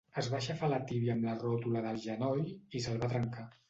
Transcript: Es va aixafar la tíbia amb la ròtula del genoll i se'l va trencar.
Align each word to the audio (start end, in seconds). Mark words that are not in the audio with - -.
Es 0.19 0.29
va 0.35 0.37
aixafar 0.37 0.69
la 0.71 0.79
tíbia 0.93 1.13
amb 1.17 1.29
la 1.29 1.37
ròtula 1.45 1.87
del 1.87 2.03
genoll 2.09 2.45
i 2.81 2.87
se'l 2.89 3.03
va 3.07 3.17
trencar. 3.17 3.53